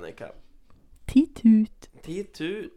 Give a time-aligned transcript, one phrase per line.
[0.00, 0.32] Annika?
[1.06, 1.90] Titt ut.
[2.02, 2.72] Titt ut.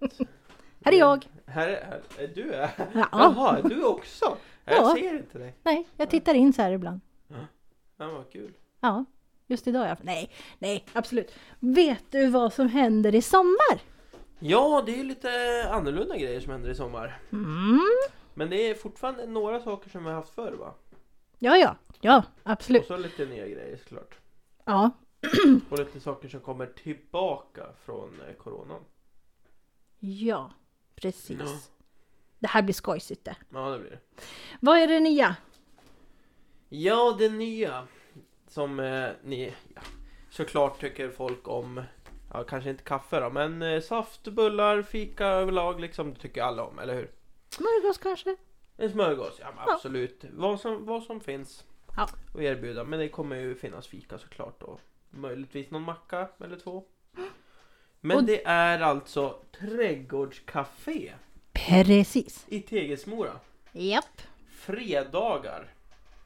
[0.86, 1.26] Här är jag.
[1.46, 2.70] Här är, här är du är.
[2.94, 3.08] Ja.
[3.12, 4.38] Jaha, du också?
[4.66, 4.96] Jag Ja.
[4.96, 5.56] ser inte dig.
[5.64, 7.00] Nej, jag tittar in så här ibland.
[7.98, 8.54] Ja, vad kul.
[8.80, 9.06] Ja,
[9.48, 10.06] just idag i alla fall.
[10.06, 11.34] Nej, nej, absolut.
[11.60, 13.82] Vet du vad som händer i sommar?
[14.40, 15.30] Ja, det är lite
[15.72, 17.20] annorlunda grejer som händer i sommar.
[17.32, 17.80] Mm.
[18.34, 20.74] Men det är fortfarande några saker som vi har haft förr va?
[21.40, 22.86] Ja, ja, ja, Och absolut.
[22.88, 24.16] så lite nya grejer såklart.
[24.66, 24.90] Ja,
[25.70, 28.82] Och lite saker som kommer tillbaka från eh, coronan.
[30.00, 30.52] ja,
[30.96, 31.40] precis.
[31.40, 31.60] Ja.
[32.40, 33.36] Det här blir skojsigt det.
[33.54, 34.00] Ja, det blir det.
[34.60, 35.36] Vad är det nya?
[36.70, 37.88] Ja, det nya.
[38.48, 39.82] Som eh, ni ja,
[40.30, 41.82] såklart tycker folk om.
[42.34, 46.14] Ja, kanske inte kaffe då, men eh, saft, bullar, fika överlag liksom.
[46.14, 47.12] Det tycker alla om, eller hur?
[47.50, 48.36] Smörgås kanske?
[48.78, 49.74] En smörgås, ja men Ja.
[49.74, 50.26] absolut.
[50.34, 51.66] Vad, som, vad som finns
[51.98, 52.04] Ja.
[52.04, 52.84] att erbjuda.
[52.84, 54.80] Men det kommer ju finnas fika såklart och
[55.14, 56.84] möjligtvis någon macka eller två.
[58.02, 61.14] Men Och- det är alltså trädgårdscafé
[61.54, 62.46] Precis.
[62.48, 63.40] i Tegelsmora.
[63.72, 64.22] Japp.
[64.50, 65.68] Fredagar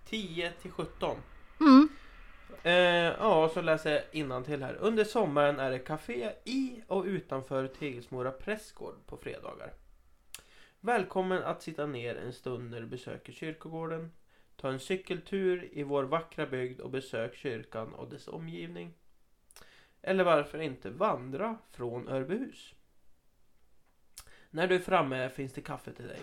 [0.05, 1.17] 10 till 17.
[1.59, 1.89] Mm.
[2.63, 2.73] Eh,
[3.19, 4.73] ja, så läser jag till här.
[4.79, 9.73] Under sommaren är det café i och utanför Tegelsmora prästgård på fredagar.
[10.79, 14.11] Välkommen att sitta ner en stund när du besöker kyrkogården.
[14.61, 18.93] Ta en cykeltur i vår vackra bygd och besök kyrkan och dess omgivning.
[20.01, 22.73] Eller varför inte vandra från Örbyhus?
[24.49, 26.19] När du är framme finns det kaffe till dig.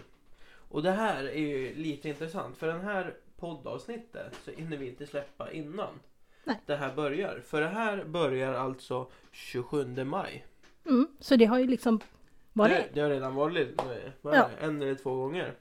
[0.46, 5.06] Och det här är ju lite intressant för den här poddavsnittet så hinner vi inte
[5.06, 6.00] släppa innan
[6.44, 6.60] Nej.
[6.66, 7.40] det här börjar.
[7.40, 10.46] För det här börjar alltså 27 maj.
[10.86, 11.08] Mm.
[11.20, 12.00] Så det har ju liksom
[12.52, 12.72] varit...
[12.72, 13.82] Det, det har redan varit
[14.22, 14.50] vad Ja.
[14.60, 15.54] en eller två gånger.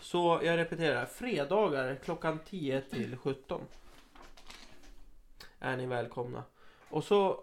[0.00, 1.06] Så jag repeterar.
[1.06, 3.60] Fredagar klockan 10 till 17.
[5.58, 6.44] Är ni välkomna.
[6.88, 7.40] Och så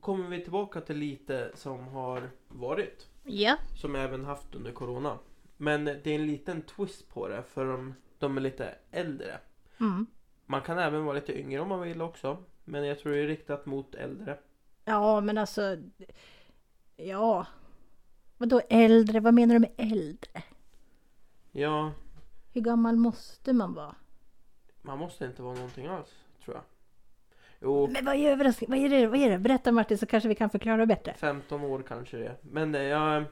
[0.00, 3.08] kommer vi tillbaka till lite som har varit.
[3.24, 3.56] Ja.
[3.76, 5.18] Som jag även haft under Corona.
[5.56, 9.38] Men det är en liten twist på det för de, de är lite äldre.
[9.80, 10.06] Mm.
[10.46, 12.36] Man kan även vara lite yngre om man vill också.
[12.64, 14.38] Men jag tror det är riktat mot äldre.
[14.84, 15.76] Ja, men alltså...
[16.96, 17.46] Ja.
[18.38, 19.20] Vadå äldre?
[19.20, 20.31] Vad menar du med äldre?
[21.52, 21.92] Ja,
[22.52, 23.94] Hur gammal måste man vara?
[24.82, 26.08] man måste inte vara någonting alls,
[26.44, 26.64] tror jag.
[27.60, 28.36] Jo, Men vad är?
[28.68, 29.06] Vad är det?
[29.06, 29.38] Vad är det?
[29.38, 31.14] Berätta Martin så kanske vi kan förklara bättre.
[31.18, 32.36] 15 år kanske det är.
[32.42, 33.24] Men eh, ja,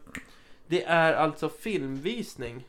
[0.67, 2.65] det är alltså filmvisning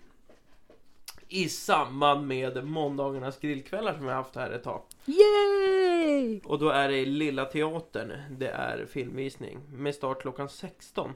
[1.27, 4.81] i samband med måndagarnas grillkvällar som vi har haft här ett tag.
[5.05, 6.41] Yay!
[6.45, 11.13] Och då är det i Lilla Teatern det är filmvisning med start klockan 16.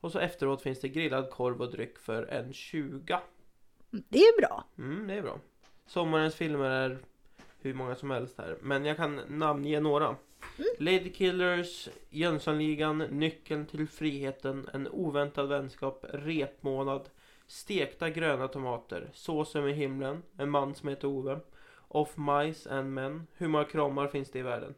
[0.00, 3.20] Och så efteråt finns det grillad korv och dryck för en 20.
[3.90, 4.64] Det är bra.
[4.78, 5.40] Mm, det är bra.
[5.86, 6.98] Sommarens filmer är
[7.60, 8.56] hur många som helst här.
[8.62, 10.16] Men jag kan namnge några.
[10.78, 17.08] Lady Killers, Jönssonligan, Nyckeln till friheten, En oväntad vänskap, Repmånad,
[17.46, 21.38] Stekta gröna tomater, Såsen i himlen, En man som heter Ove,
[21.88, 24.74] Off Mice and Men, Hur många kramar finns det i världen?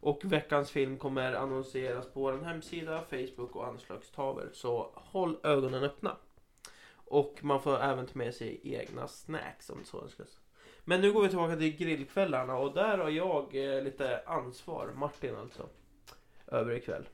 [0.00, 4.50] Och veckans film kommer annonseras på vår hemsida, Facebook och anslagstavlor.
[4.52, 6.16] Så håll ögonen öppna.
[7.10, 10.38] Och man får även ta med sig egna snacks om så önskas.
[10.84, 15.36] Men nu går vi tillbaka till grillkvällarna och där har jag eh, lite ansvar, Martin
[15.36, 15.68] alltså.
[16.46, 17.08] Över ikväll.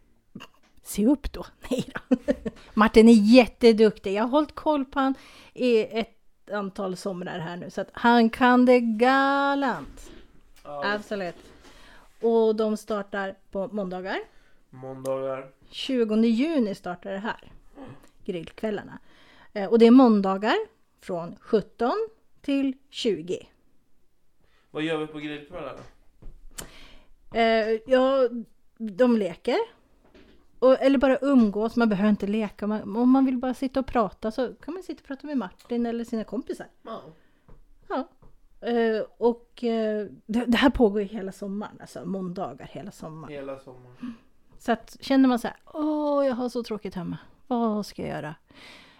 [0.82, 1.46] Se upp då.
[1.70, 2.16] Nej då.
[2.74, 4.12] Martin är jätteduktig.
[4.14, 5.14] Jag har hållit koll på han
[5.52, 10.10] i ett antal somrar här nu så att han kan det galant.
[10.62, 11.36] Absolut.
[12.20, 14.18] Och de startar på måndagar.
[14.70, 15.50] Måndagar.
[15.70, 17.52] 20 juni startar det här.
[18.24, 18.98] Grillkvällarna.
[19.54, 20.56] Eh, Och det är måndagar
[21.00, 21.92] från 17
[22.40, 23.48] till 20.
[24.70, 25.78] Vad gör vi på grillkvällarna?
[27.34, 28.28] Eh, ja,
[28.78, 29.58] de leker.
[30.58, 32.66] Och, eller bara umgås, man behöver inte leka.
[32.66, 35.38] Man, om man vill bara sitta och prata så kan man sitta och prata med
[35.38, 36.66] Martin eller sina kompisar.
[36.82, 37.02] Ja.
[37.88, 38.08] Ja.
[38.68, 43.32] Eh, och eh, det, det här pågår ju hela sommaren, alltså måndagar hela sommaren.
[43.34, 44.14] Hela sommaren.
[44.58, 48.10] Så att känner man så här, åh jag har så tråkigt hemma, vad ska jag
[48.10, 48.34] göra?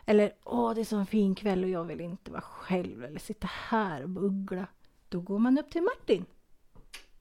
[0.06, 3.19] Eller, åh det är så en fin kväll och jag vill inte vara själv eller
[3.21, 4.67] sitta här och buggla.
[5.09, 6.25] Då går man upp till Martin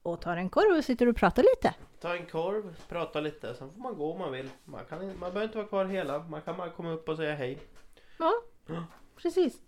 [0.02, 1.74] och tar en korv och sitter och pratar lite.
[2.00, 4.50] Ta en korv, prata lite, sen får man gå om man vill.
[4.64, 7.34] Man, kan, man behöver inte vara kvar hela, man kan bara komma upp och säga
[7.34, 7.58] hej.
[8.18, 8.32] Ja,
[8.66, 8.84] Ja.
[9.16, 9.60] precis.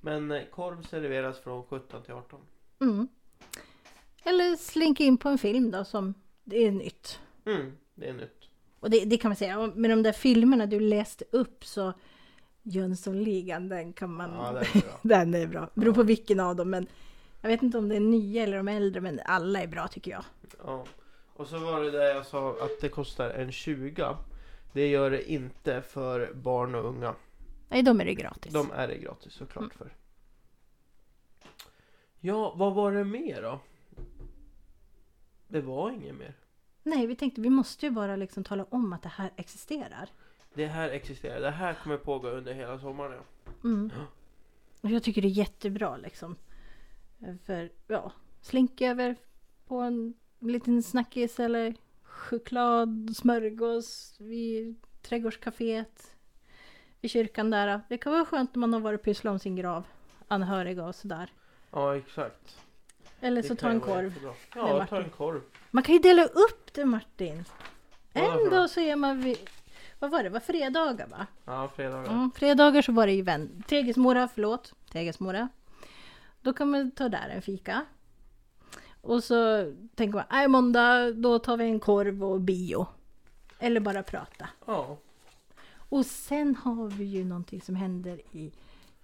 [0.00, 2.40] Men eh, korv serveras från 17 till 18.
[2.80, 3.08] Mm.
[4.24, 6.14] Eller slinka in på en film då som
[6.44, 7.20] det är nytt.
[7.44, 8.48] Mm, det är nytt.
[8.80, 11.92] Och det, det kan man säga, med de där filmerna du läste upp så
[12.62, 14.30] Jönssonligan, den kan man...
[14.30, 14.98] Ja, det är bra.
[15.02, 15.68] den är bra.
[15.74, 16.86] Beror på vilken av dem men
[17.40, 20.10] jag vet inte om det är nya eller de äldre men alla är bra tycker
[20.10, 20.24] jag.
[20.64, 20.84] Ja.
[21.34, 24.16] Och så var det där jag sa att det kostar en 20.
[24.72, 27.14] Det gör det inte för barn och unga.
[27.68, 28.52] Nej, de är det gratis.
[28.52, 29.76] De är det gratis såklart Mm.
[29.78, 29.92] för.
[32.20, 33.60] Ja, vad var det mer då?
[35.48, 36.34] Det var inget mer.
[36.82, 40.08] Nej, vi tänkte vi måste ju bara liksom tala om att det här existerar.
[40.54, 41.40] Det här existerar.
[41.40, 43.12] Det här kommer pågå under hela sommaren.
[43.44, 43.52] Ja.
[43.64, 43.90] Mm.
[44.80, 46.36] Och jag tycker det är jättebra liksom.
[47.44, 49.16] För ja, slink över
[49.66, 56.14] på en liten snackis eller choklad, smörgås vid trädgårdscaféet.
[57.00, 57.80] Vid kyrkan där.
[57.88, 59.84] Det kan vara skönt när man har varit och pysslat om sin grav.
[60.28, 61.32] Anhöriga och sådär.
[61.70, 62.56] Ja, exakt.
[63.20, 64.12] Eller så ta en korv.
[64.54, 65.40] Ja, ta en korv.
[65.70, 67.44] Man kan ju dela upp det Martin.
[68.12, 69.38] En dag så är man vid,
[70.02, 71.26] vad var det, var fredagar va?
[71.44, 72.12] Ja, fredagar.
[72.12, 75.48] Mm, fredagar så var det ju vän, Tegesmora, förlåt, Tegesmora.
[76.40, 77.84] Då kan man ta där en fika.
[79.00, 82.86] Och så tänker man, nej måndag då tar vi en korv och bio.
[83.58, 84.48] Eller bara prata.
[84.66, 84.96] Ja.
[85.88, 88.52] Och sen har vi ju någonting som händer i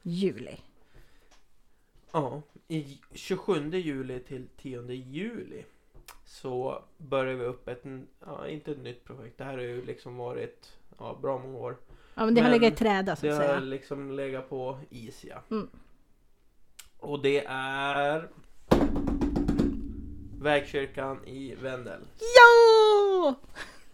[0.03, 0.56] juli.
[2.12, 5.65] Ja, i 27 juli till 10 juli
[6.25, 7.85] så börjar vi upp ett,
[8.27, 9.39] ja inte ett nytt projekt.
[9.39, 11.77] Det här har ju liksom varit ja, bra många år.
[12.15, 13.61] Ja men det har Men legat i träda så Det att har säga.
[13.61, 15.43] liksom legat på is ja.
[15.50, 15.69] Mm.
[16.99, 18.29] Och det är
[20.41, 22.00] Vägkyrkan i Vendel.
[22.37, 23.35] Ja!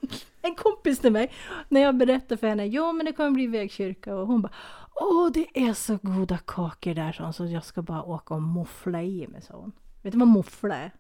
[0.43, 1.33] En kompis till mig,
[1.69, 4.53] när jag berättade för henne, ja men det kommer bli vägkyrka och hon bara
[4.95, 9.03] Åh det är så goda kakor där hon, så jag ska bara åka och moffla
[9.03, 9.73] i mig sa hon.
[10.03, 10.91] Vet du vad moffla är?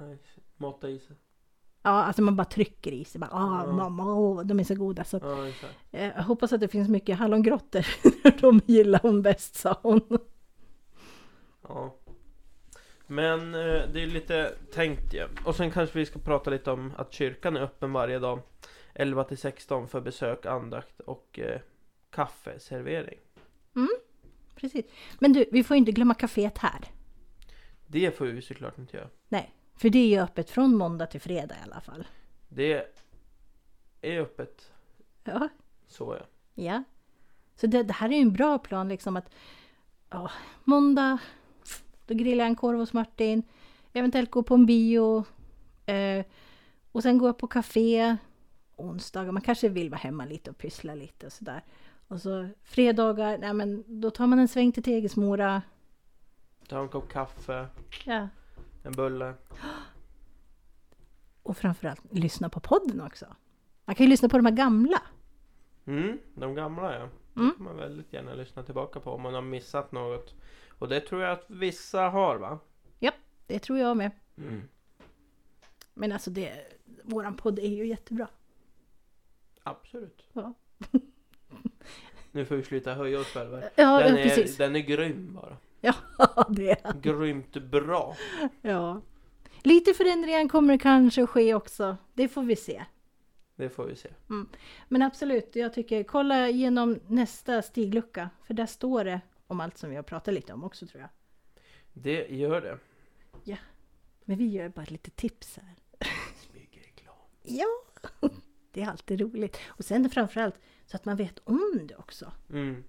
[0.00, 0.18] Nej,
[0.56, 1.16] måtta i sig.
[1.82, 3.18] Ja, alltså man bara trycker i sig.
[3.18, 3.72] Bara, ah, Ja.
[3.72, 5.04] mamma, åh, de är så goda.
[5.04, 5.46] Så, Ja,
[5.90, 7.86] eh, jag hoppas att det finns mycket hallongrottor.
[8.40, 10.00] de gillar hon bäst, sa hon.
[11.68, 11.96] Ja.
[13.06, 15.28] Men eh, det är lite tänkt ju.
[15.44, 18.40] Och sen kanske vi ska prata lite om att kyrkan är öppen varje dag
[18.94, 21.60] 11 till 16 för besök, andakt och eh,
[22.10, 23.18] kaffeservering.
[24.56, 24.84] Precis.
[25.18, 26.80] Men du, vi får inte glömma kaféet här.
[27.86, 29.08] Det får vi såklart inte göra.
[29.28, 32.06] Nej, för det är öppet från måndag till fredag i alla fall.
[32.48, 32.86] Det
[34.00, 34.70] är öppet
[35.24, 35.48] Ja,
[35.86, 36.26] så ja.
[36.54, 36.82] ja.
[37.56, 39.30] Så det, det här är ju en bra plan liksom att
[40.10, 40.30] ja,
[40.64, 41.18] måndag,
[42.06, 43.42] då grillar jag en korv hos Martin.
[43.92, 45.24] Eventuellt gå på en bio.
[45.86, 46.24] Eh,
[46.92, 48.16] och sen gå upp på café.
[48.76, 51.64] Onsdagar, man kanske vill vara hemma lite och pyssla lite och sådär.
[52.08, 55.62] Och så fredagar, nej men då tar man en sväng till Tegesmora.
[56.68, 57.66] Ta en kopp kaffe,
[58.04, 58.28] Ja.
[58.82, 59.34] en bulle.
[61.42, 63.26] Och framförallt lyssna på podden också.
[63.84, 65.02] Man kan ju lyssna på de här gamla.
[65.86, 67.08] Mm, de gamla ja.
[67.36, 67.54] Mm.
[67.56, 70.34] får man väldigt gärna lyssna tillbaka på om man har missat något.
[70.78, 72.58] Och det tror jag att vissa har va?
[73.50, 74.10] Det tror jag med.
[74.38, 74.62] Mm.
[75.94, 76.52] Men alltså det,
[77.02, 78.28] våran podd är ju jättebra.
[79.62, 80.24] Absolut.
[80.32, 80.54] Ja.
[82.32, 83.62] Nu får vi sluta höja oss själva.
[83.62, 84.56] Ja, Den ja, är, precis.
[84.56, 85.56] den är grym bara.
[85.80, 85.94] Ja,
[86.48, 88.16] det är Grymt bra.
[88.62, 89.00] Ja.
[89.62, 91.96] Lite förändringar kommer kanske ske också.
[92.14, 92.84] Det får vi se.
[93.56, 94.08] Det får vi se.
[94.88, 98.30] Men absolut, jag tycker kolla igenom nästa stiglucka.
[98.46, 101.10] För där står det om allt som vi har pratat lite om också tror jag.
[101.92, 102.78] Det gör det.
[104.24, 105.74] Men vi gör bara lite tips här.
[106.36, 107.14] Smygreklam.
[107.42, 107.66] Ja,
[108.72, 109.56] det är alltid roligt.
[109.66, 112.32] Och sen framförallt så att man vet om det också.
[112.50, 112.84] Mm.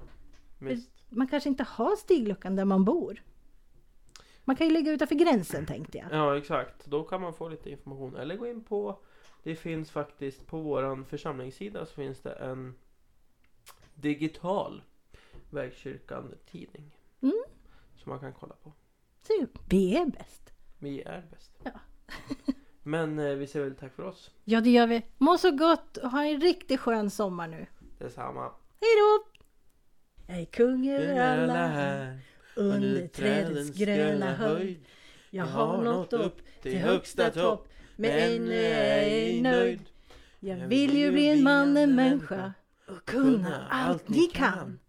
[1.10, 3.22] Man kanske inte har stigluckan där man bor.
[4.44, 6.08] Man kan ju lägga utanför gränsen tänkte jag.
[6.12, 6.86] Ja exakt.
[6.86, 8.16] Då kan man få lite information.
[8.16, 9.00] Eller gå in på
[9.44, 12.76] Det finns faktiskt på våran församlingssida så finns det en
[13.94, 14.82] digital
[15.50, 16.96] Vägkyrkan tidning.
[17.22, 17.44] Mm.
[17.98, 18.74] Som man kan kolla på.
[19.22, 20.54] Så, vi är bäst.
[20.80, 21.52] Vi är bäst.
[21.64, 21.72] Ja.
[22.84, 24.32] Men eh, vi säger väl tack för oss.
[24.44, 25.06] Ja, det gör vi.
[25.18, 27.66] Må så gott och ha en riktigt skön sommar nu.
[27.98, 28.52] Detsamma.
[28.82, 29.32] Hej då!
[30.28, 32.20] Jag är kung över alla här,
[32.56, 34.86] under trädens gröna höjd.
[35.30, 39.80] Jag har nått upp till högsta topp, men ännu är jag ej nöjd.
[40.40, 42.54] Jag vill ju bli en man, en människa
[42.88, 44.80] och kunna allt ni kan.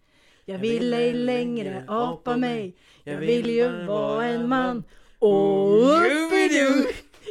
[0.44, 4.84] Jag vill ej längre apa mig, jag vill ju vara en man.
[5.18, 6.84] Och uppidu,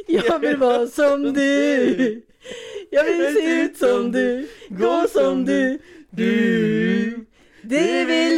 [0.08, 2.22] jag vill vara som du.
[2.90, 5.78] Jag vill se ut som du, gå som du,
[6.10, 7.26] du.
[7.62, 8.31] Det vill.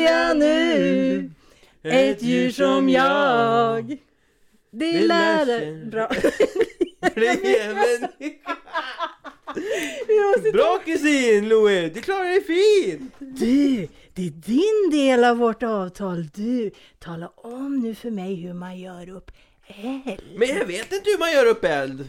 [1.84, 3.98] Ett djur som jag.
[4.70, 5.84] Det lär dig...
[5.86, 6.08] Bra.
[7.14, 7.36] Bli
[7.74, 8.56] människa.
[10.52, 13.14] Bra kusin Louie, du klarar dig fint!
[13.18, 16.28] Du, det är din del av vårt avtal.
[16.34, 19.30] Du, tala om nu för mig hur man gör upp
[19.66, 20.20] eld.
[20.36, 22.08] Men jag vet inte hur man gör upp eld.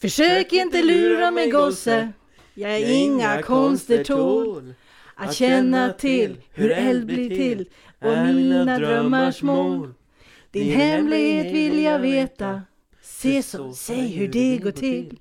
[0.00, 2.12] Försök inte lura mig gosse,
[2.54, 4.74] jag är inga konster tål.
[5.14, 7.68] Att känna till hur eld blir till
[7.98, 9.94] och mina drömmars mål.
[10.50, 12.62] Din hemlighet vill jag veta,
[13.02, 15.18] se så, säg hur det går till.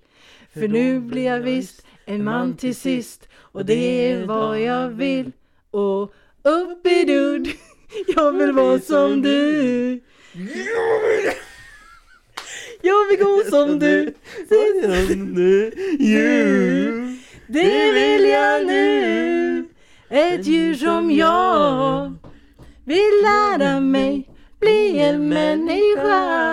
[0.53, 5.31] För nu blir jag visst en man till sist och det är vad jag vill.
[5.71, 7.47] Och uppidudd,
[8.15, 9.99] jag vill vara som du.
[12.81, 14.13] Jag vill gå som du.
[17.47, 19.65] Det vill jag nu.
[20.15, 22.13] Ett djur som jag
[22.85, 24.29] vill lära mig
[24.59, 26.43] bli en människa.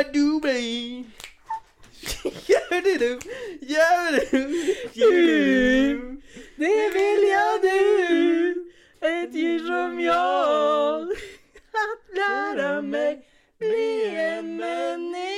[0.00, 0.40] Yabbadoo!
[2.48, 3.18] Yabbadoo!
[6.56, 8.54] Det vill jag nu.
[9.00, 11.02] Ett djur som jag.
[11.82, 13.26] Att lära mig
[13.58, 15.29] bli en människa.